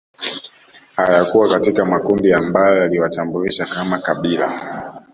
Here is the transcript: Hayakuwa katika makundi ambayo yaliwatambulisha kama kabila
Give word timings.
Hayakuwa 0.95 1.49
katika 1.49 1.85
makundi 1.85 2.33
ambayo 2.33 2.77
yaliwatambulisha 2.77 3.65
kama 3.65 3.97
kabila 3.97 4.59